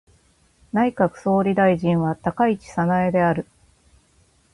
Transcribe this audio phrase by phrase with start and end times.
[0.73, 3.45] 内閣総理大臣は高市早苗である。